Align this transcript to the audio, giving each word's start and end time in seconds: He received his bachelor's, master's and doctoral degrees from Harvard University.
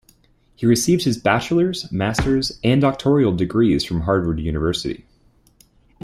He 0.55 0.65
received 0.65 1.03
his 1.03 1.19
bachelor's, 1.19 1.91
master's 1.91 2.59
and 2.63 2.81
doctoral 2.81 3.35
degrees 3.35 3.83
from 3.85 4.01
Harvard 4.01 4.39
University. 4.39 5.05